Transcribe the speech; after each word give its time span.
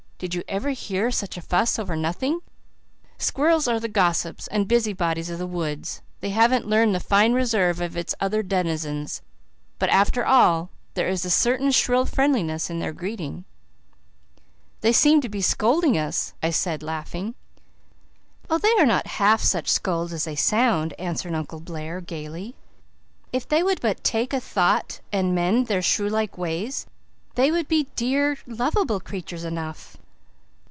Did 0.21 0.35
you 0.35 0.43
ever 0.47 0.69
hear 0.69 1.09
such 1.09 1.35
a 1.35 1.41
fuss 1.41 1.79
over 1.79 1.95
nothing? 1.95 2.41
Squirrels 3.17 3.67
are 3.67 3.79
the 3.79 3.87
gossips 3.87 4.45
and 4.49 4.67
busybodies 4.67 5.31
of 5.31 5.39
the 5.39 5.47
woods; 5.47 6.03
they 6.19 6.29
haven't 6.29 6.67
learned 6.67 6.93
the 6.93 6.99
fine 6.99 7.33
reserve 7.33 7.81
of 7.81 7.97
its 7.97 8.13
other 8.19 8.43
denizens. 8.43 9.23
But 9.79 9.89
after 9.89 10.23
all, 10.23 10.69
there 10.93 11.07
is 11.07 11.25
a 11.25 11.31
certain 11.31 11.71
shrill 11.71 12.05
friendliness 12.05 12.69
in 12.69 12.77
their 12.77 12.93
greeting." 12.93 13.45
"They 14.81 14.93
seem 14.93 15.21
to 15.21 15.27
be 15.27 15.41
scolding 15.41 15.97
us," 15.97 16.35
I 16.43 16.51
said, 16.51 16.83
laughing. 16.83 17.33
"Oh, 18.47 18.59
they 18.59 18.75
are 18.77 18.85
not 18.85 19.07
half 19.17 19.41
such 19.41 19.69
scolds 19.69 20.13
as 20.13 20.25
they 20.25 20.35
sound," 20.35 20.93
answered 20.99 21.33
Uncle 21.33 21.61
Blair 21.61 21.99
gaily. 21.99 22.53
"If 23.33 23.49
they 23.49 23.63
would 23.63 23.81
but 23.81 24.03
'tak 24.03 24.33
a 24.33 24.39
thought 24.39 24.99
and 25.11 25.33
mend' 25.33 25.65
their 25.65 25.81
shrew 25.81 26.09
like 26.09 26.37
ways 26.37 26.85
they 27.33 27.49
would 27.49 27.67
be 27.67 27.87
dear, 27.95 28.37
lovable 28.45 28.99
creatures 28.99 29.43
enough." 29.43 29.97